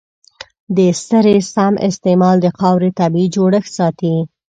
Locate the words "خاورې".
2.57-2.89